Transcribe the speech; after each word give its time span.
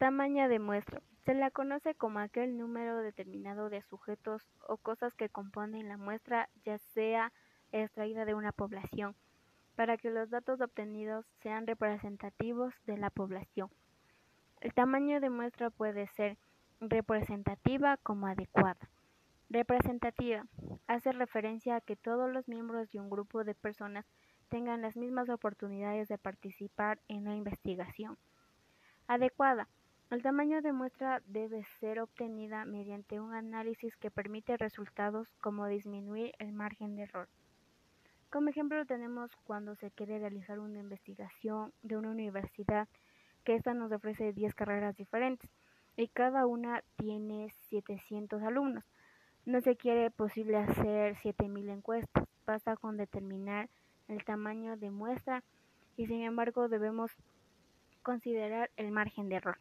Tamaño 0.00 0.48
de 0.48 0.58
muestra. 0.58 1.02
Se 1.26 1.34
la 1.34 1.50
conoce 1.50 1.94
como 1.94 2.20
aquel 2.20 2.56
número 2.56 3.02
determinado 3.02 3.68
de 3.68 3.82
sujetos 3.82 4.48
o 4.66 4.78
cosas 4.78 5.12
que 5.12 5.28
componen 5.28 5.90
la 5.90 5.98
muestra, 5.98 6.48
ya 6.64 6.78
sea 6.78 7.34
extraída 7.70 8.24
de 8.24 8.32
una 8.32 8.50
población, 8.50 9.14
para 9.76 9.98
que 9.98 10.08
los 10.08 10.30
datos 10.30 10.62
obtenidos 10.62 11.26
sean 11.42 11.66
representativos 11.66 12.72
de 12.86 12.96
la 12.96 13.10
población. 13.10 13.68
El 14.62 14.72
tamaño 14.72 15.20
de 15.20 15.28
muestra 15.28 15.68
puede 15.68 16.06
ser 16.06 16.38
representativa 16.80 17.98
como 17.98 18.26
adecuada. 18.26 18.88
Representativa 19.50 20.46
hace 20.86 21.12
referencia 21.12 21.76
a 21.76 21.80
que 21.82 21.96
todos 21.96 22.32
los 22.32 22.48
miembros 22.48 22.90
de 22.90 23.00
un 23.00 23.10
grupo 23.10 23.44
de 23.44 23.54
personas 23.54 24.06
tengan 24.48 24.80
las 24.80 24.96
mismas 24.96 25.28
oportunidades 25.28 26.08
de 26.08 26.16
participar 26.16 27.02
en 27.08 27.24
la 27.24 27.34
investigación. 27.34 28.16
Adecuada 29.06 29.68
el 30.10 30.22
tamaño 30.22 30.60
de 30.60 30.72
muestra 30.72 31.22
debe 31.28 31.62
ser 31.78 32.00
obtenida 32.00 32.64
mediante 32.64 33.20
un 33.20 33.32
análisis 33.32 33.96
que 33.96 34.10
permite 34.10 34.56
resultados 34.56 35.28
como 35.40 35.68
disminuir 35.68 36.32
el 36.40 36.52
margen 36.52 36.96
de 36.96 37.02
error. 37.02 37.28
Como 38.28 38.48
ejemplo 38.48 38.84
tenemos 38.86 39.30
cuando 39.44 39.76
se 39.76 39.92
quiere 39.92 40.18
realizar 40.18 40.58
una 40.58 40.80
investigación 40.80 41.72
de 41.82 41.96
una 41.96 42.10
universidad 42.10 42.88
que 43.44 43.54
ésta 43.54 43.72
nos 43.72 43.92
ofrece 43.92 44.32
10 44.32 44.52
carreras 44.54 44.96
diferentes 44.96 45.48
y 45.96 46.08
cada 46.08 46.44
una 46.44 46.82
tiene 46.96 47.48
700 47.68 48.42
alumnos. 48.42 48.82
No 49.46 49.60
se 49.60 49.76
quiere 49.76 50.10
posible 50.10 50.56
hacer 50.56 51.16
7000 51.22 51.68
encuestas, 51.68 52.26
basta 52.44 52.76
con 52.76 52.96
determinar 52.96 53.68
el 54.08 54.24
tamaño 54.24 54.76
de 54.76 54.90
muestra 54.90 55.44
y 55.96 56.08
sin 56.08 56.22
embargo 56.22 56.68
debemos 56.68 57.12
considerar 58.02 58.70
el 58.76 58.90
margen 58.90 59.28
de 59.28 59.36
error. 59.36 59.56